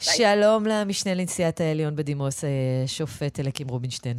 שלום 0.00 0.66
למשנה 0.66 1.14
לנשיאת 1.14 1.60
העליון 1.60 1.96
בדימוס, 1.96 2.44
אה, 2.44 2.50
שופט 2.86 3.40
אליקים 3.40 3.68
רובינשטיין. 3.68 4.16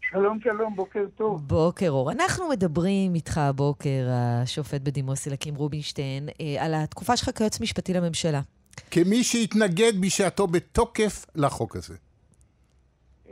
שלום, 0.00 0.38
שלום, 0.40 0.76
בוקר 0.76 1.04
טוב. 1.16 1.48
בוקר 1.48 1.88
אור. 1.90 2.12
אנחנו 2.12 2.48
מדברים 2.48 3.14
איתך 3.14 3.38
הבוקר, 3.38 4.08
השופט 4.10 4.80
בדימוס 4.80 5.28
אליקים 5.28 5.54
רובינשטיין, 5.54 6.28
אה, 6.40 6.64
על 6.64 6.74
התקופה 6.74 7.16
שלך 7.16 7.30
כיועץ 7.36 7.60
משפטי 7.60 7.92
לממשלה. 7.92 8.40
כמי 8.90 9.24
שהתנגד 9.24 9.92
בשעתו 10.00 10.46
בתוקף 10.46 11.26
לחוק 11.34 11.76
הזה. 11.76 11.94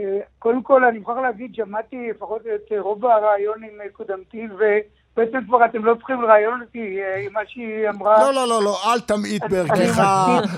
אה, 0.01 0.19
קודם 0.39 0.63
כל, 0.63 0.85
אני 0.85 0.99
מוכרח 0.99 1.17
להגיד, 1.23 1.55
שמעתי 1.55 1.97
לפחות 2.11 2.43
את 2.55 2.73
רוב 2.79 3.07
הרעיון 3.07 3.65
עם 3.65 3.89
קודמתי, 3.93 4.47
ובעצם 5.17 5.39
כבר 5.47 5.65
אתם 5.65 5.85
לא 5.85 5.95
צריכים 5.95 6.23
לראיין 6.23 6.61
אותי 6.61 7.01
עם 7.27 7.33
מה 7.33 7.41
שהיא 7.47 7.89
אמרה. 7.89 8.19
לא, 8.19 8.35
לא, 8.35 8.49
לא, 8.49 8.65
לא, 8.65 8.77
אל 8.93 9.01
תמעיט 9.01 9.43
בערכך. 9.51 10.03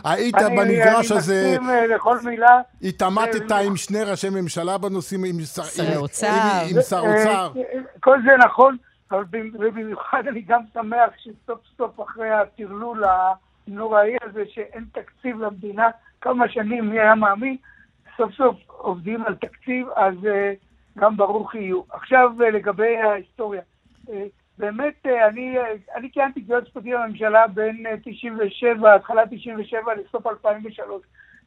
היית 0.05 0.35
במגרש 0.35 1.11
הזה... 1.13 1.43
אני 1.49 1.59
מסכים 1.59 1.91
לכל 1.95 2.19
מילה. 2.25 2.61
התעמתת 2.83 3.51
עם 3.67 3.77
שני 3.77 4.03
ראשי 4.03 4.29
ממשלה 4.31 4.79
בנושאים, 4.79 5.25
עם 5.25 5.41
שר 5.41 5.97
אוצר. 5.97 6.27
עם 6.71 6.83
שר 6.83 7.01
אוצר. 7.01 7.53
כל 8.01 8.19
זה 8.25 8.37
נכון, 8.45 8.77
אבל 9.11 9.25
במיוחד 9.75 10.23
אני 10.29 10.41
גם 10.41 10.61
שמח 10.75 11.11
שסוף 11.17 11.59
סוף 11.77 12.01
אחרי 12.01 12.31
הטרלול 12.31 13.05
הנוראי 13.69 14.17
הזה, 14.23 14.43
שאין 14.53 14.85
תקציב 14.93 15.41
למדינה, 15.41 15.89
כמה 16.21 16.49
שנים 16.49 16.91
מי 16.91 17.01
היה 17.01 17.15
מאמין, 17.15 17.57
סוף 18.17 18.33
סוף 18.33 18.57
עובדים 18.67 19.25
על 19.27 19.35
תקציב, 19.35 19.87
אז 19.97 20.15
גם 20.99 21.17
ברוך 21.17 21.55
יהיו. 21.55 21.81
עכשיו 21.91 22.31
לגבי 22.53 22.97
ההיסטוריה. 22.97 23.63
באמת, 24.59 25.07
אני, 25.07 25.57
אני 25.95 26.11
כיהנתי 26.13 26.47
כיועץ 26.47 26.65
משפטי 26.65 26.93
לממשלה 26.93 27.47
בין 27.47 27.85
97, 28.05 28.95
התחלת 28.95 29.29
97 29.31 29.95
לסוף 29.95 30.27
2003, 30.27 31.03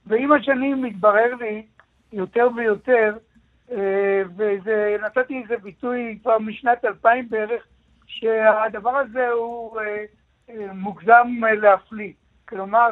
ועם 0.05 0.31
השנים 0.31 0.81
מתברר 0.81 1.35
לי 1.39 1.65
יותר 2.13 2.47
ויותר, 2.55 3.17
ונתתי 4.35 5.41
איזה 5.41 5.57
ביטוי 5.57 6.19
כבר 6.21 6.39
משנת 6.39 6.85
2000 6.85 7.29
בערך, 7.29 7.67
שהדבר 8.07 8.97
הזה 8.97 9.29
הוא 9.29 9.79
מוגזם 10.73 11.27
להפליא. 11.61 12.11
כלומר, 12.49 12.89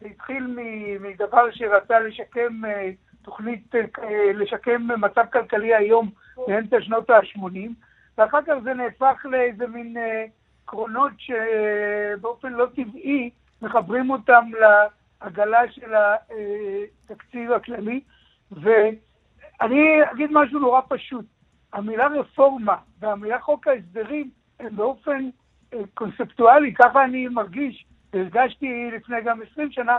זה 0.00 0.08
התחיל 0.08 0.56
מדבר 1.00 1.50
שרצה 1.50 2.00
לשקם 2.00 2.62
תוכנית, 3.22 3.74
לשקם 4.34 4.88
מצב 5.00 5.24
כלכלי 5.32 5.74
היום 5.74 6.10
באמצע 6.46 6.80
שנות 6.80 7.10
ה-80, 7.10 7.70
ואחר 8.18 8.38
כך 8.46 8.54
זה 8.64 8.74
נהפך 8.74 9.26
לאיזה 9.30 9.66
מין 9.66 9.96
קרונות 10.64 11.12
שבאופן 11.18 12.52
לא 12.52 12.66
טבעי 12.66 13.30
מחברים 13.62 14.10
אותם 14.10 14.44
לעגלה 14.60 15.72
של 15.72 15.92
התקציב 15.94 17.52
הכללי. 17.52 18.00
ואני 18.50 19.98
אגיד 20.12 20.30
משהו 20.32 20.60
נורא 20.60 20.80
פשוט, 20.88 21.24
המילה 21.72 22.06
רפורמה 22.06 22.76
והמילה 22.98 23.40
חוק 23.40 23.68
ההסדרים 23.68 24.30
הם 24.60 24.76
באופן 24.76 25.28
קונספטואלי, 25.94 26.74
ככה 26.74 27.04
אני 27.04 27.28
מרגיש, 27.28 27.86
והרגשתי 28.12 28.90
לפני 28.92 29.16
גם 29.24 29.40
20 29.52 29.72
שנה, 29.72 29.98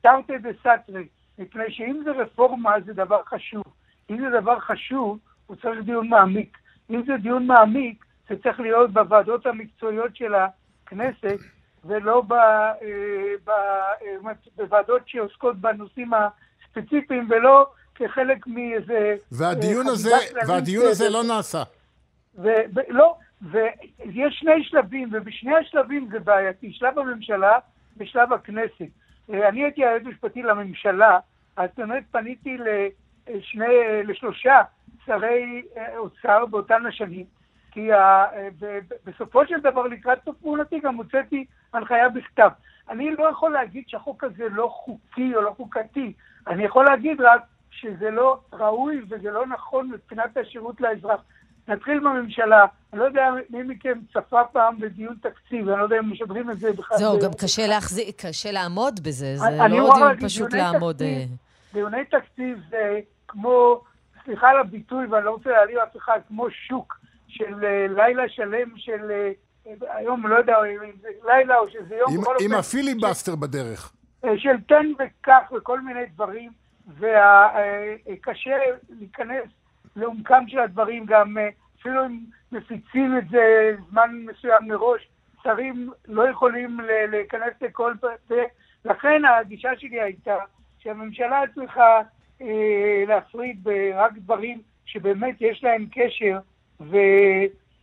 תרתי 0.00 0.38
דה 0.38 0.48
סתרי, 0.60 1.08
מפני 1.38 1.70
שאם 1.70 2.00
זה 2.04 2.10
רפורמה 2.10 2.80
זה 2.84 2.92
דבר 2.92 3.22
חשוב. 3.22 3.64
אם 4.10 4.20
זה 4.20 4.40
דבר 4.40 4.60
חשוב, 4.60 5.18
הוא 5.46 5.56
צריך 5.56 5.84
דיון 5.84 6.08
מעמיק. 6.08 6.58
אם 6.90 7.02
זה 7.06 7.12
דיון 7.22 7.46
מעמיק, 7.46 8.04
זה 8.28 8.34
צריך 8.42 8.60
להיות 8.60 8.92
בוועדות 8.92 9.46
המקצועיות 9.46 10.16
של 10.16 10.34
הכנסת, 10.86 11.38
ולא 11.84 12.20
ב, 12.20 12.34
ב, 13.44 13.50
בוועדות 14.56 15.02
שעוסקות 15.06 15.56
בנושאים 15.56 16.10
הספציפיים, 16.14 17.26
ולא 17.30 17.66
כחלק 17.94 18.46
מאיזה... 18.46 19.16
והדיון 19.32 19.86
הזה, 19.86 20.16
והדיון 20.46 20.86
הזה 20.86 21.08
לא 21.08 21.22
נעשה. 21.22 21.62
ולא, 22.34 23.16
ויש 23.42 24.36
שני 24.40 24.64
שלבים, 24.64 25.08
ובשני 25.12 25.56
השלבים 25.56 26.08
זה 26.12 26.18
בעייתי, 26.20 26.72
שלב 26.72 26.98
הממשלה 26.98 27.58
ושלב 27.96 28.32
הכנסת. 28.32 28.86
אני 29.28 29.64
הייתי 29.64 29.84
היועץ 29.84 30.02
משפטי 30.02 30.42
לממשלה, 30.42 31.18
אז 31.56 31.70
באמת 31.76 32.04
פניתי 32.10 32.56
לשני, 33.28 33.66
לשלושה 34.04 34.60
שרי 35.06 35.62
אוצר 35.96 36.46
באותן 36.46 36.86
השנים, 36.86 37.24
כי 37.70 37.88
בסופו 39.04 39.46
של 39.46 39.60
דבר 39.60 39.82
לקראת 39.82 40.18
סוף 40.24 40.36
פעולתי 40.42 40.80
גם 40.80 40.94
הוצאתי 40.96 41.44
הנחיה 41.72 42.08
בכתב. 42.08 42.48
אני 42.90 43.10
לא 43.10 43.30
יכול 43.30 43.52
להגיד 43.52 43.84
שהחוק 43.86 44.24
הזה 44.24 44.44
לא 44.50 44.68
חוקי 44.84 45.36
או 45.36 45.40
לא 45.40 45.52
חוקתי, 45.56 46.12
אני 46.46 46.64
יכול 46.64 46.84
להגיד 46.84 47.20
רק 47.20 47.40
שזה 47.70 48.10
לא 48.10 48.38
ראוי 48.52 49.02
וזה 49.08 49.30
לא 49.30 49.46
נכון 49.46 49.90
מבחינת 49.90 50.36
השירות 50.36 50.80
לאזרח. 50.80 51.20
נתחיל 51.68 51.98
בממשלה, 51.98 52.64
אני 52.92 53.00
לא 53.00 53.04
יודע 53.04 53.30
מי 53.50 53.62
מכם 53.62 53.98
צפה 54.12 54.44
פעם 54.52 54.80
בדיון 54.80 55.14
תקציב, 55.22 55.68
אני 55.68 55.78
לא 55.78 55.82
יודע 55.82 55.98
אם 55.98 56.12
משדרים 56.12 56.50
את 56.50 56.58
זה 56.58 56.72
בכלל. 56.72 56.98
זהו, 56.98 57.20
גם 57.20 57.30
קשה 57.42 57.66
להחזיק, 57.66 58.26
קשה 58.26 58.52
לעמוד 58.52 59.00
בזה, 59.02 59.36
זה 59.36 59.46
לא 59.58 59.68
דיון 59.68 60.20
פשוט 60.20 60.54
לעמוד. 60.54 61.02
דיוני 61.72 62.04
תקציב 62.04 62.58
זה 62.70 63.00
כמו, 63.28 63.80
סליחה 64.26 64.48
על 64.48 64.60
הביטוי, 64.60 65.06
ואני 65.06 65.24
לא 65.24 65.30
רוצה 65.30 65.50
להעליב 65.50 65.78
אף 65.78 65.96
אחד, 65.96 66.20
כמו 66.28 66.50
שוק 66.50 67.00
של 67.28 67.54
לילה 67.88 68.28
שלם 68.28 68.76
של, 68.76 69.30
היום 69.80 70.26
לא 70.26 70.36
יודע 70.36 70.56
אם 70.86 70.92
זה 71.00 71.08
לילה 71.24 71.58
או 71.58 71.70
שזה 71.70 71.94
יום. 71.94 72.24
עם 72.40 72.54
הפיליבסטר 72.54 73.36
בדרך. 73.36 73.92
של 74.36 74.60
תן 74.68 74.86
וקח 74.98 75.52
וכל 75.56 75.80
מיני 75.80 76.06
דברים, 76.06 76.50
וקשה 76.98 78.56
להיכנס 78.88 79.44
לעומקם 79.96 80.44
של 80.48 80.58
הדברים, 80.58 81.06
גם 81.06 81.36
אפילו 81.80 82.06
אם 82.06 82.18
מפיצים 82.52 83.18
את 83.18 83.28
זה 83.28 83.76
זמן 83.90 84.10
מסוים 84.12 84.68
מראש, 84.68 85.08
שרים 85.42 85.90
לא 86.08 86.28
יכולים 86.28 86.80
להיכנס 87.10 87.52
לכל 87.60 87.94
זה. 88.28 88.44
לכן 88.84 89.22
הגישה 89.24 89.70
שלי 89.76 90.00
הייתה 90.00 90.36
שהממשלה 90.78 91.42
צריכה 91.54 92.00
אה, 92.42 93.04
להפריד 93.08 93.68
רק 93.94 94.12
דברים 94.18 94.60
שבאמת 94.86 95.36
יש 95.40 95.64
להם 95.64 95.86
קשר, 95.92 96.38
ו, 96.80 96.96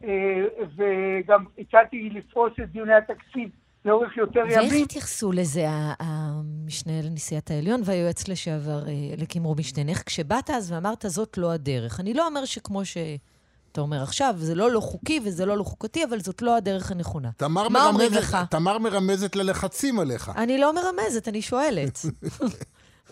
אה, 0.03 0.43
וגם 0.75 1.45
הצעתי 1.59 2.09
לפרוס 2.13 2.53
את 2.63 2.71
דיוני 2.71 2.93
התקציב 2.93 3.49
לאורך 3.85 4.17
יותר 4.17 4.39
ימים. 4.39 4.59
ואיך 4.59 4.73
התייחסו 4.73 5.31
לזה 5.31 5.65
המשנה 5.99 7.01
לנשיאת 7.03 7.51
העליון 7.51 7.81
והיועץ 7.85 8.27
לשעבר 8.27 8.83
אליקים 9.13 9.43
רובינשטיין? 9.43 9.89
איך 9.89 10.03
כשבאת 10.05 10.49
אז 10.49 10.71
ואמרת, 10.71 11.05
זאת 11.07 11.37
לא 11.37 11.51
הדרך. 11.51 11.99
אני 11.99 12.13
לא 12.13 12.27
אומר 12.27 12.45
שכמו 12.45 12.85
שאתה 12.85 13.81
אומר 13.81 14.03
עכשיו, 14.03 14.33
זה 14.37 14.55
לא 14.55 14.71
לא 14.71 14.79
חוקי 14.79 15.19
וזה 15.25 15.45
לא 15.45 15.57
לא 15.57 15.63
חוקתי, 15.63 16.03
אבל 16.03 16.19
זאת 16.19 16.41
לא 16.41 16.57
הדרך 16.57 16.91
הנכונה. 16.91 17.29
תמר 17.37 17.69
מה 17.69 17.87
אומרים 17.87 18.13
לך? 18.13 18.37
תמר 18.49 18.77
מרמזת 18.77 19.35
ללחצים 19.35 19.99
עליך. 19.99 20.31
אני 20.35 20.57
לא 20.57 20.73
מרמזת, 20.75 21.27
אני 21.27 21.41
שואלת. 21.41 21.99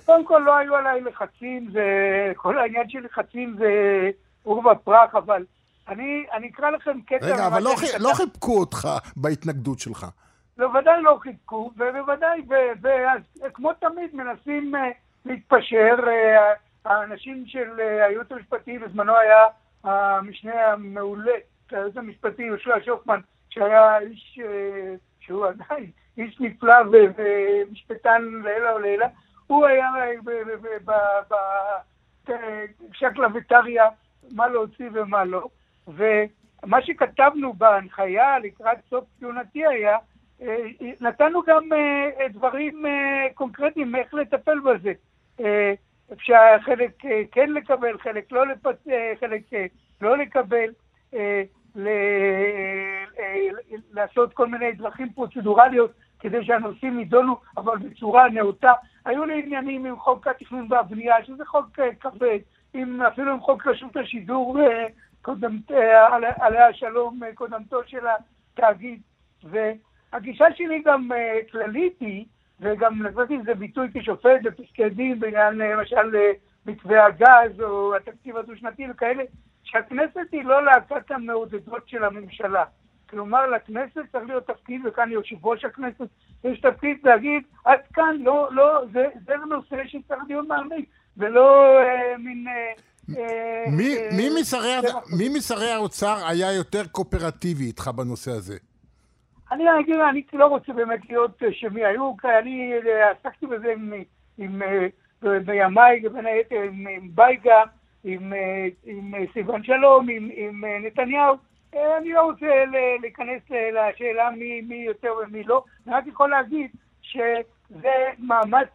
קודם 0.06 0.26
כל 0.26 0.42
לא 0.46 0.58
היו 0.58 0.76
עליי 0.76 1.02
לחצים, 1.02 1.70
זה... 1.72 1.82
כל 2.36 2.58
העניין 2.58 2.90
של 2.90 3.00
לחצים 3.06 3.56
זה 3.60 3.72
עורבא 4.44 4.74
פרח, 4.74 5.16
אבל 5.16 5.46
אני, 5.88 6.26
אני 6.34 6.50
אקרא 6.50 6.70
לכם 6.70 7.02
קטע... 7.02 7.26
רגע, 7.26 7.48
אבל 7.48 7.64
לא, 7.64 7.76
ח... 7.78 7.84
לא 8.00 8.14
חיבקו 8.14 8.60
אותך 8.60 8.88
בהתנגדות 9.16 9.80
שלך. 9.80 10.06
בוודאי 10.58 11.02
לא 11.02 11.18
חיבקו, 11.22 11.72
ובוודאי, 11.78 12.42
וכמו 13.48 13.74
תמיד 13.74 14.16
מנסים 14.16 14.76
uh, 14.76 14.78
להתפשר. 15.26 15.96
Uh, 15.98 16.58
האנשים 16.86 17.44
של 17.48 17.70
uh, 17.78 18.06
הייעוץ 18.06 18.32
המשפטי, 18.32 18.78
בזמנו 18.78 19.18
היה 19.18 19.46
המשנה 19.84 20.66
המעולה, 20.66 21.32
הייעוץ 21.72 21.98
המשפטי 21.98 22.44
יהושע 22.44 22.76
שופמן, 22.86 23.20
שהיה 23.50 24.00
איש, 24.00 24.40
שהוא 25.20 25.46
עדיין 25.46 25.92
איש 26.18 26.38
נפלא 26.40 26.76
ומשפטן 26.92 28.22
לעילא 28.44 28.70
ולעילא, 28.76 29.06
הוא 29.52 29.66
היה 29.66 29.92
בשקלא 32.90 33.28
וטריא, 33.34 33.82
מה 34.36 34.48
להוציא 34.48 34.90
ומה 34.94 35.24
לא, 35.24 35.48
ומה 35.88 36.82
שכתבנו 36.82 37.54
בהנחיה 37.54 38.40
לקראת 38.40 38.78
סוף 38.90 39.04
כהונתי 39.20 39.66
היה, 39.66 39.98
נתנו 41.02 41.42
גם 41.48 41.64
דברים 42.30 42.86
קונקרטיים 43.34 43.96
איך 43.96 44.14
לטפל 44.14 44.60
בזה. 44.60 44.94
אפשר 46.14 46.58
חלק 46.62 46.92
כן 47.32 47.50
לקבל, 47.54 47.98
חלק 47.98 48.32
לא, 48.32 48.48
לפצ... 48.48 48.88
חלק 49.20 49.42
לא 50.02 50.18
לקבל, 50.18 50.70
לעשות 53.92 54.34
כל 54.34 54.48
מיני 54.48 54.72
דרכים 54.72 55.10
פרוצדורליות 55.14 55.92
כדי 56.20 56.46
שהנושאים 56.46 57.00
יידונו, 57.00 57.36
אבל 57.58 57.78
בצורה 57.78 58.30
נאותה. 58.30 58.72
היו 59.06 59.26
לי 59.26 59.44
עניינים 59.44 59.86
עם 59.86 60.00
חוק 60.00 60.28
התכנון 60.28 60.68
והבנייה, 60.70 61.26
שזה 61.26 61.46
חוק 61.46 61.80
כבד, 62.00 62.40
עם, 62.74 63.02
אפילו 63.02 63.32
עם 63.32 63.40
חוק 63.40 63.68
רשות 63.68 63.98
השידור, 63.98 64.58
קודמת, 65.22 65.72
עליה 66.40 66.68
השלום, 66.68 67.20
קודמתו 67.36 67.80
של 67.86 68.06
התאגיד. 68.08 69.02
והגישה 69.44 70.46
שלי 70.56 70.82
גם 70.86 71.10
כללית 71.52 72.00
היא, 72.00 72.26
וגם 72.60 73.04
נתתי 73.04 73.38
לזה 73.38 73.54
ביטוי 73.54 73.88
כשופט 73.94 74.42
בפסקי 74.44 74.90
דין 74.90 75.20
בעניין 75.20 75.58
למשל 75.58 76.16
מתווה 76.66 77.06
הגז 77.06 77.62
או 77.62 77.96
התקציב 77.96 78.38
הדו-שנתי 78.38 78.92
וכאלה, 78.92 79.24
שהכנסת 79.64 80.28
היא 80.32 80.44
לא 80.44 80.66
להקת 80.66 81.12
המעודדות 81.12 81.90
של 81.90 82.04
הממשלה. 82.04 82.64
כלומר, 83.12 83.48
לכנסת 83.48 84.02
צריך 84.12 84.24
להיות 84.28 84.48
תפקיד, 84.48 84.82
וכאן 84.86 85.12
יושב 85.12 85.46
ראש 85.46 85.66
הכנסת, 85.66 86.08
יש 86.44 86.62
תפקיד 86.62 86.98
להגיד, 87.04 87.44
עד 87.66 87.80
כאן, 87.94 88.16
לא, 88.20 88.50
לא, 88.52 88.86
זה, 88.94 89.08
זה 89.26 89.34
נושא 89.50 89.76
שצריך 89.88 90.24
דיון 90.28 90.48
מעמיק, 90.48 90.90
ולא 91.18 91.78
אה, 91.80 92.18
מין... 92.18 92.48
אה, 92.48 92.74
אה 93.18 93.72
מי, 93.78 93.98
אה, 93.98 94.10
מי, 94.18 94.42
משרי, 94.42 94.76
אה, 94.76 95.00
מי 95.18 95.30
משרי 95.38 95.72
האוצר 95.72 96.16
היה 96.28 96.54
יותר 96.54 96.88
קואופרטיבי 96.92 97.64
איתך 97.64 97.88
בנושא 97.88 98.32
הזה? 98.32 98.58
אני 99.52 99.64
אגיד, 99.80 99.96
אני 100.10 100.24
לא 100.34 100.46
רוצה 100.46 100.74
באמת 100.74 101.10
להיות 101.10 101.44
אה, 101.44 101.48
שמי 101.52 101.86
היו, 101.86 102.14
אני 102.40 102.74
עסקתי 103.12 103.48
בזה 103.48 103.72
עם, 103.72 103.94
עם, 104.38 104.62
בימיי, 105.46 106.02
בין 106.14 106.26
היתר 106.26 106.62
עם, 106.62 106.88
עם 106.88 107.10
בייגה, 107.16 107.64
עם, 108.04 108.34
עם 108.86 109.14
סילבן 109.34 109.64
שלום, 109.64 110.10
עם, 110.10 110.30
עם 110.34 110.64
נתניהו. 110.86 111.51
אני 111.74 112.14
לא 112.14 112.22
רוצה 112.22 112.66
להיכנס 113.02 113.42
לשאלה 113.50 114.30
מי, 114.30 114.62
מי 114.62 114.76
יותר 114.76 115.14
ומי 115.24 115.44
לא, 115.44 115.64
אני 115.88 115.96
רק 115.96 116.08
יכול 116.08 116.30
להגיד 116.30 116.72
שזה 117.02 118.10
מאמץ 118.20 118.70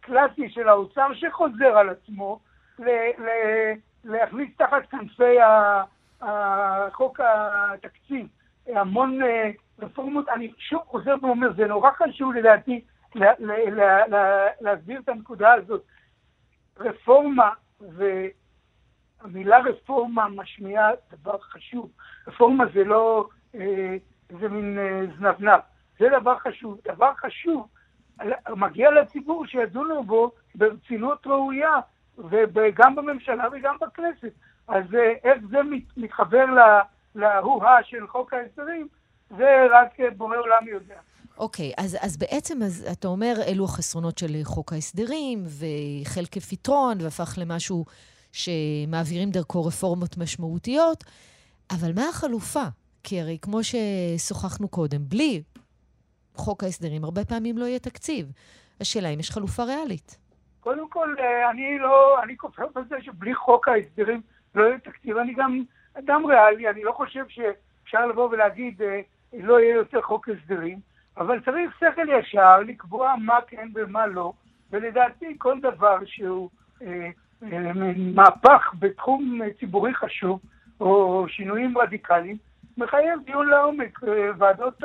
קלאסי 0.00 0.48
של 0.48 0.68
האוצר 0.68 1.14
שחוזר 1.14 1.78
על 1.78 1.88
עצמו 1.88 2.40
להכניס 4.04 4.48
תחת 4.56 4.90
כנפי 4.90 5.36
חוק 6.92 7.20
התקציב 7.20 8.26
המון 8.66 9.18
רפורמות. 9.78 10.28
אני 10.28 10.52
שוב 10.58 10.82
חוזר 10.86 11.14
ואומר, 11.22 11.52
זה 11.56 11.66
נורא 11.66 11.90
חשוב 11.90 12.32
לדעתי 12.32 12.84
להסביר 14.60 15.00
את 15.00 15.08
הנקודה 15.08 15.52
הזאת. 15.52 15.82
רפורמה 16.78 17.50
והמילה 19.22 19.58
רפורמה 19.58 20.28
משמיעה 20.28 20.90
דבר 21.12 21.38
חשוב. 21.38 21.90
רפורמה 22.26 22.64
זה 22.74 22.84
לא 22.84 23.28
איזה 23.54 24.48
מין 24.48 24.78
זנבנב, 25.18 25.60
זה 25.98 26.06
דבר 26.20 26.38
חשוב. 26.38 26.78
דבר 26.84 27.12
חשוב 27.14 27.68
מגיע 28.56 28.90
לציבור 28.90 29.46
שידונו 29.46 30.04
בו 30.04 30.30
ברצינות 30.54 31.26
ראויה, 31.26 31.80
וגם 32.18 32.96
בממשלה 32.96 33.44
וגם 33.52 33.76
בכנסת. 33.80 34.32
אז 34.68 34.84
אה, 34.94 35.12
איך 35.24 35.38
זה 35.50 35.58
מתחבר 35.96 36.44
להוא-הא 37.14 37.82
של 37.82 38.06
חוק 38.06 38.34
ההסדרים, 38.34 38.88
זה 39.38 39.66
רק 39.70 40.00
אה, 40.00 40.10
בורא 40.10 40.36
עולם 40.36 40.68
יודע. 40.68 40.94
אוקיי, 41.38 41.70
okay, 41.70 41.82
אז, 41.84 41.96
אז 42.00 42.16
בעצם 42.16 42.62
אז 42.62 42.88
אתה 42.92 43.08
אומר, 43.08 43.34
אלו 43.46 43.64
החסרונות 43.64 44.18
של 44.18 44.40
חוק 44.44 44.72
ההסדרים, 44.72 45.42
והחל 45.44 46.24
כפתרון, 46.30 46.98
והפך 47.00 47.38
למשהו 47.38 47.84
שמעבירים 48.32 49.30
דרכו 49.30 49.64
רפורמות 49.64 50.18
משמעותיות, 50.18 51.04
אבל 51.70 51.92
מה 51.94 52.08
החלופה? 52.08 52.64
כי 53.02 53.20
הרי 53.20 53.38
כמו 53.42 53.58
ששוחחנו 53.62 54.68
קודם, 54.68 55.08
בלי 55.08 55.42
חוק 56.34 56.64
ההסדרים, 56.64 57.04
הרבה 57.04 57.24
פעמים 57.24 57.58
לא 57.58 57.64
יהיה 57.64 57.78
תקציב. 57.78 58.32
השאלה 58.80 59.08
אם 59.08 59.20
יש 59.20 59.30
חלופה 59.30 59.64
ריאלית. 59.64 60.18
קודם 60.60 60.88
כל, 60.88 61.14
אה, 61.18 61.50
אני 61.50 61.78
לא, 61.78 62.22
אני 62.22 62.36
כופר 62.36 62.66
בזה 62.74 62.96
שבלי 63.00 63.34
חוק 63.34 63.68
ההסדרים 63.68 64.20
לא 64.54 64.64
יהיה 64.64 64.78
תקציב. 64.78 65.16
אני 65.16 65.34
גם 65.34 65.62
אדם 65.94 66.26
ריאלי, 66.26 66.68
אני 66.68 66.82
לא 66.82 66.92
חושב 66.92 67.24
שאפשר 67.28 68.06
לבוא 68.06 68.28
ולהגיד 68.28 68.82
אה, 68.82 69.00
לא 69.32 69.60
יהיה 69.60 69.74
יותר 69.74 70.02
חוק 70.02 70.28
הסדרים, 70.28 70.78
אבל 71.16 71.40
צריך 71.40 71.78
שכל 71.80 72.06
ישר 72.18 72.60
לקבוע 72.60 73.14
מה 73.18 73.38
כן 73.46 73.68
ומה 73.74 74.06
לא, 74.06 74.32
ולדעתי 74.70 75.34
כל 75.38 75.60
דבר 75.60 75.98
שהוא 76.04 76.50
אה, 76.82 77.08
מהפך 77.96 78.74
בתחום 78.78 79.40
ציבורי 79.60 79.94
חשוב, 79.94 80.40
או 80.80 81.24
שינויים 81.28 81.78
רדיקליים, 81.78 82.36
מחייב 82.78 83.20
דיון 83.26 83.48
לעומק. 83.48 84.04
אה, 84.04 84.30
ועדות 84.38 84.82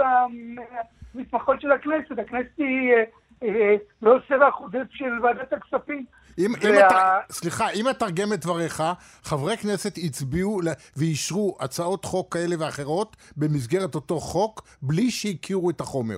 המתמחות 1.15 1.61
של 1.61 1.71
הכנסת, 1.71 2.19
הכנסת 2.19 2.57
היא 2.57 2.93
אה, 2.93 3.03
אה, 3.43 3.75
לא 4.01 4.17
סלע 4.27 4.51
חודש 4.51 4.87
של 4.89 5.19
ועדת 5.23 5.53
הכספים. 5.53 6.05
אם, 6.37 6.51
וה... 6.61 6.69
אם 6.69 6.85
אתה, 6.87 7.19
סליחה, 7.29 7.69
אם 7.69 7.89
אתרגם 7.89 8.33
את 8.33 8.39
דבריך, 8.39 8.83
חברי 9.23 9.57
כנסת 9.57 9.97
הצביעו 10.05 10.59
ואישרו 10.97 11.57
הצעות 11.59 12.05
חוק 12.05 12.33
כאלה 12.33 12.55
ואחרות 12.59 13.15
במסגרת 13.37 13.95
אותו 13.95 14.19
חוק, 14.19 14.61
בלי 14.81 15.11
שהכירו 15.11 15.69
את 15.69 15.81
החומר. 15.81 16.15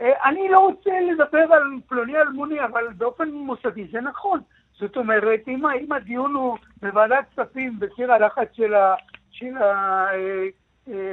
אני 0.00 0.48
לא 0.50 0.58
רוצה 0.58 0.90
לדבר 1.12 1.54
על 1.54 1.62
פלוני 1.88 2.16
אלמוני, 2.16 2.64
אבל 2.64 2.92
באופן 2.96 3.30
מוסדי 3.30 3.86
זה 3.92 4.00
נכון. 4.00 4.40
זאת 4.78 4.96
אומרת, 4.96 5.40
אם, 5.48 5.66
אם 5.66 5.92
הדיון 5.92 6.34
הוא 6.34 6.58
בוועדת 6.82 7.24
כספים, 7.32 7.78
בסיר 7.78 8.12
הלחץ 8.12 8.48
של, 8.52 8.74
ה, 8.74 8.94
של 9.30 9.56
ה, 9.56 10.06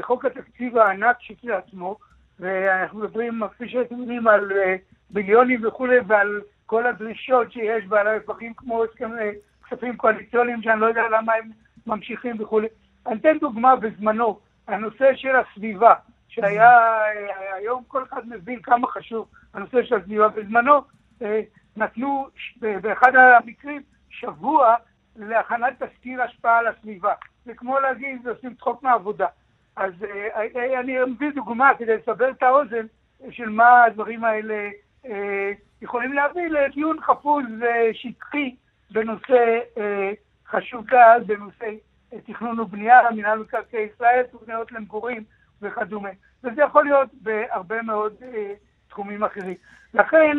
חוק 0.02 0.26
התקציב 0.26 0.78
הענק 0.78 1.16
כשלעצמו, 1.20 1.98
ואנחנו 2.40 3.00
מדברים, 3.00 3.42
כפי 3.48 3.70
שאתם 3.70 4.00
יודעים, 4.00 4.28
על 4.28 4.52
מיליונים 5.12 5.68
וכולי, 5.68 5.98
ועל 6.08 6.42
כל 6.66 6.86
הדרישות 6.86 7.52
שיש 7.52 7.84
ועל 7.90 8.08
ההפכים 8.08 8.54
כמו 8.54 8.84
כספים 9.70 9.98
קואליציוניים, 9.98 10.62
שאני 10.62 10.82
לא 10.82 10.86
יודע 10.86 11.04
למה 11.12 11.34
הם 11.34 11.50
ממשיכים 11.88 12.42
וכולי. 12.42 12.68
אני 13.08 13.20
אתן 13.20 13.38
דוגמה 13.40 13.76
בזמנו, 13.76 14.40
הנושא 14.68 15.16
של 15.16 15.36
הסביבה, 15.36 15.94
שהיה, 16.28 16.80
היום 17.54 17.84
כל 17.88 18.04
אחד 18.04 18.22
מבין 18.30 18.62
כמה 18.62 18.88
חשוב 18.88 19.28
הנושא 19.54 19.84
של 19.84 19.96
הסביבה. 19.96 20.28
בזמנו 20.28 20.82
נתנו 21.76 22.28
באחד 22.62 23.16
המקרים 23.16 23.82
שבוע 24.10 24.76
להכנת 25.16 25.84
תזכיר 25.84 26.22
השפעה 26.22 26.58
על 26.58 26.68
הסביבה. 26.68 27.14
זה 27.46 27.54
כמו 27.54 27.80
להגיד, 27.80 28.28
עושים 28.28 28.54
צחוק 28.56 28.84
מהעבודה. 28.84 29.28
אז 29.76 29.94
אה, 30.04 30.80
אני 30.80 30.98
מביא 31.08 31.32
דוגמה 31.36 31.72
כדי 31.78 31.98
לסבר 31.98 32.30
את 32.30 32.44
האוזן 32.44 32.86
של 33.30 33.50
מה 33.50 33.84
הדברים 33.84 34.24
האלה 34.24 34.70
אה, 35.06 35.52
יכולים 35.82 36.14
להביא 36.14 36.48
לדיון 36.48 37.02
חפוז 37.02 37.46
ושטחי 37.60 38.56
בנושא 38.92 39.60
אה, 39.78 40.12
חשוב 40.48 40.86
כאן, 40.86 41.18
בנושא 41.26 41.66
תכנון 42.26 42.60
ובנייה, 42.60 43.12
מינהל 43.16 43.40
מקרקעי 43.40 43.88
ישראל, 43.96 44.24
תוכניות 44.32 44.72
למגורים 44.72 45.24
וכדומה. 45.62 46.10
וזה 46.44 46.62
יכול 46.62 46.84
להיות 46.84 47.10
בהרבה 47.14 47.82
מאוד 47.82 48.14
תחומים 48.90 49.24
אחרים. 49.24 49.56
לכן, 49.94 50.38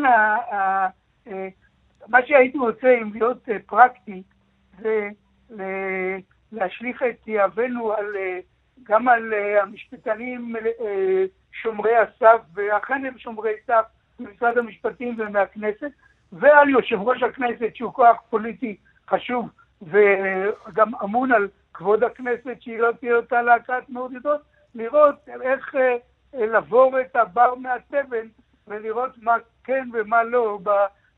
מה 2.08 2.26
שהייתי 2.26 2.58
רוצה, 2.58 2.98
אם 3.02 3.12
להיות 3.12 3.48
פרקטי, 3.66 4.22
זה 4.78 5.08
להשליך 6.52 7.02
את 7.02 7.28
יהבנו 7.28 7.92
על 7.92 8.16
גם 8.82 9.08
על 9.08 9.34
המשפטנים 9.62 10.54
שומרי 11.52 11.96
הסף, 11.96 12.40
ואכן 12.54 13.04
הם 13.06 13.18
שומרי 13.18 13.52
סף 13.66 13.84
ממשרד 14.20 14.58
המשפטים 14.58 15.16
ומהכנסת, 15.18 15.90
ועל 16.32 16.68
יושב 16.68 16.96
ראש 17.00 17.22
הכנסת 17.22 17.74
שהוא 17.74 17.92
כוח 17.92 18.22
פוליטי 18.30 18.76
חשוב 19.08 19.48
וגם 19.82 20.94
אמון 21.04 21.32
על 21.32 21.48
כבוד 21.74 22.04
הכנסת 22.04 22.56
שהיא 22.60 22.78
לא 22.78 22.92
תהיה 23.00 23.16
אותה 23.16 23.42
להקת 23.42 23.88
מעודדות, 23.88 24.40
לראות 24.74 25.28
איך 25.42 25.74
לעבור 26.34 27.00
את 27.00 27.16
הבר 27.16 27.54
מהתבן 27.54 28.26
ולראות 28.68 29.18
מה 29.22 29.36
כן 29.64 29.88
ומה 29.92 30.22
לא 30.22 30.38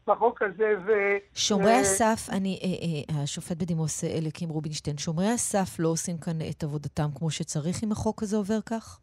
בחוק 0.06 0.42
הזה. 0.42 0.74
ו... 0.86 0.92
שומרי 1.34 1.72
ו... 1.72 1.80
הסף, 1.80 2.28
אני, 2.32 2.58
אה, 2.62 3.14
אה, 3.16 3.22
השופט 3.22 3.56
בדימוס 3.56 4.04
אליקים 4.04 4.48
רובינשטיין, 4.48 4.98
שומרי 4.98 5.28
הסף 5.28 5.78
לא 5.78 5.88
עושים 5.88 6.18
כאן 6.18 6.32
את 6.50 6.62
עבודתם 6.62 7.08
כמו 7.18 7.30
שצריך 7.30 7.84
אם 7.84 7.92
החוק 7.92 8.22
הזה 8.22 8.36
עובר 8.36 8.60
כך? 8.66 9.00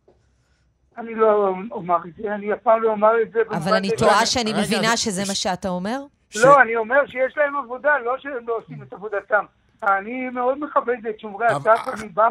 אני 0.98 1.16
לא 1.16 1.56
אומר 1.72 1.98
את 2.06 2.16
זה, 2.18 2.36
אני 2.36 2.54
אף 2.54 2.60
פעם 2.64 2.82
לא 2.82 2.92
אומר 2.92 3.12
את 3.22 3.32
זה. 3.32 3.40
אבל 3.50 3.74
אני 3.74 3.90
טועה 3.98 4.26
שאני 4.26 4.54
מבינה 4.54 4.98
שזה 4.98 5.22
מה 5.28 5.36
שאתה 5.36 5.70
אומר? 5.70 6.00
לא, 6.36 6.62
אני 6.62 6.76
אומר 6.76 7.08
שיש 7.08 7.38
להם 7.38 7.56
עבודה, 7.56 7.98
לא 7.98 8.18
שהם 8.20 8.48
לא 8.48 8.58
עושים 8.58 8.84
את 8.84 8.94
עבודתם. 8.94 9.46
אני 9.84 10.30
מאוד 10.30 10.58
מכבד 10.60 11.06
את 11.10 11.20
שומרי 11.20 11.48
הסף, 11.48 11.88
אני 11.94 12.10
בא 12.10 12.28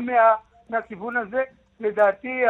מהכיוון 0.71 1.17
הזה. 1.17 1.43
לדעתי, 1.81 2.43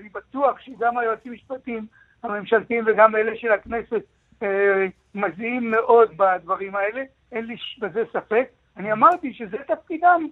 אני 0.00 0.08
בטוח 0.08 0.60
שגם 0.60 0.98
היועצים 0.98 1.32
המשפטיים 1.32 1.86
הממשלתיים 2.22 2.84
וגם 2.86 3.16
אלה 3.16 3.32
של 3.36 3.52
הכנסת 3.52 4.02
אה, 4.42 4.86
מזיעים 5.18 5.70
מאוד 5.70 6.16
בדברים 6.16 6.76
האלה, 6.76 7.02
אין 7.32 7.46
לי 7.46 7.56
בזה 7.78 8.04
ספק. 8.12 8.48
אני 8.76 8.92
אמרתי 8.92 9.32
שזה 9.32 9.56
תפקידם 9.66 10.26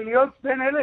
להיות 0.00 0.28
בין 0.42 0.62
אלה 0.62 0.82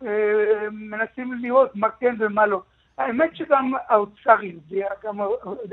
שמנסים 0.00 1.32
לראות 1.42 1.76
מה 1.76 1.88
כן 1.90 2.14
ומה 2.18 2.46
לא. 2.46 2.62
האמת 2.98 3.36
שגם 3.36 3.72
האוצר 3.88 4.42
יודע, 4.42 4.88
גם 5.04 5.20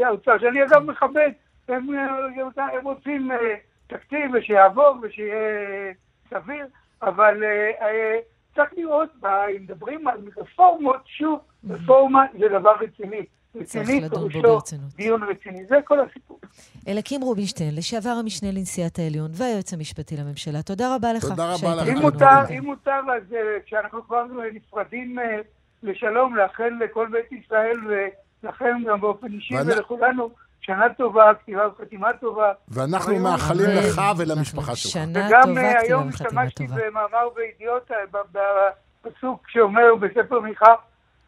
האוצר, 0.06 0.38
שאני 0.38 0.64
אגב 0.64 0.84
מכבד, 0.84 1.30
הם, 1.68 1.88
הם 2.58 2.84
רוצים 2.84 3.32
אה, 3.32 3.56
תקציב 3.88 4.32
ושיעבור 4.34 4.96
ושיהיה 5.02 5.94
סביר, 6.30 6.66
אבל 7.02 7.44
אה, 7.44 8.20
צריך 8.56 8.74
לראות, 8.78 9.10
אם 9.24 9.62
מדברים 9.62 10.08
על 10.08 10.18
רפורמות, 10.38 11.02
שוב, 11.06 11.40
רפורמה 11.70 12.26
זה 12.40 12.48
דבר 12.48 12.76
רציני. 12.80 13.26
בו 13.56 13.66
פירושו. 14.32 14.76
דיון 14.96 15.24
רציני. 15.24 15.66
זה 15.70 15.76
כל 15.86 15.98
הסיפור. 16.00 16.40
אליקים 16.88 17.22
רובינשטיין, 17.22 17.76
לשעבר 17.76 18.10
המשנה 18.10 18.52
לנשיאת 18.52 19.00
העליון 19.00 19.32
והיועץ 19.34 19.74
המשפטי 19.74 20.18
לממשלה, 20.18 20.62
תודה 20.62 20.96
רבה 20.96 21.14
לך. 21.14 21.24
תודה 21.26 21.54
רבה 21.54 21.76
לך. 21.76 21.88
אם 21.88 21.98
מותר. 22.02 22.26
אם 22.58 22.64
מותר, 22.66 22.92
אז 23.18 23.34
אה, 23.34 23.40
כשאנחנו 23.66 24.04
כבר 24.08 24.24
נפרדים 24.54 25.20
אה, 25.20 25.24
לשלום, 25.84 26.36
לאחל 26.36 26.70
לכל 26.86 27.08
בית 27.12 27.32
ישראל 27.32 27.78
ולכם 28.44 28.78
גם 28.88 29.02
באופן 29.02 29.28
אישי 29.34 29.54
ולכולנו 29.66 30.30
שנה 30.62 30.86
טובה, 30.98 31.32
כתיבה 31.42 31.68
וחתימה 31.68 32.08
טובה. 32.22 32.52
ואנחנו 32.68 33.12
היום- 33.12 33.24
מאחלים. 33.24 33.70
לך 33.70 34.02
ולמשפחה 34.18 34.76
שלך. 34.76 34.92
שנה 34.92 35.28
וגם 35.28 35.42
טובה, 35.44 35.62
אה, 35.62 35.74
כתיבה 35.74 35.80
היום 35.80 36.08
וחתימה 36.10 36.42
השתמשתי 36.42 36.68
טובה. 36.68 36.82
במאמר 36.90 37.28
בידיעות, 37.36 37.92
אה, 37.92 37.98
ב- 38.12 38.40
בפסוק 39.06 39.44
שאומר 39.50 39.96
בספר 40.00 40.40
מיכה, 40.40 40.74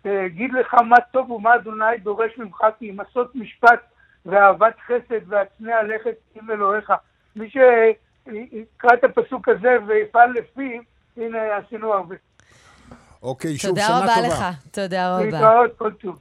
אה, 0.06 0.28
גיד 0.28 0.54
לך 0.54 0.74
מה 0.74 0.96
טוב 1.12 1.32
ומה 1.32 1.56
אדוני 1.56 1.98
דורש 2.04 2.38
ממך, 2.38 2.62
כי 2.80 2.90
אם 2.90 3.00
עשות 3.00 3.36
משפט 3.36 3.80
ואהבת 4.26 4.76
חסד 4.88 5.22
והצנע 5.28 5.84
לכת 5.84 6.16
עם 6.36 6.52
אלוהיך. 6.52 6.94
מי 7.36 7.50
שיקרא 7.50 8.94
את 8.94 9.04
הפסוק 9.04 9.50
הזה 9.50 9.78
ויפעל 9.88 10.32
לפיו, 10.32 10.82
הנה 11.18 11.38
עשינו 11.58 11.94
הרבה. 11.94 12.16
אוקיי, 13.24 13.58
שוב, 13.58 13.70
תודה 13.70 13.82
שנה 13.82 13.98
רבה 13.98 14.16
טובה. 14.16 14.28
לך. 14.28 14.46
תודה 14.72 15.16
רבה. 15.16 15.26
להתראות, 15.26 15.78
כל 15.78 15.92
טוב. 15.92 16.20